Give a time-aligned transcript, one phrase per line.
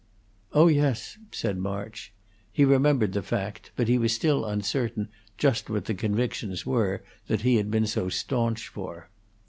[0.51, 2.11] "Oh yes," said March;
[2.51, 7.41] he remembered the fact; but he was still uncertain just what the convictions were that
[7.41, 9.11] he had been so stanch for.